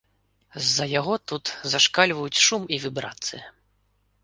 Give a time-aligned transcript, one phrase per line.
[0.61, 3.45] З-за яго тут зашкальваюць шум і вібрацыя.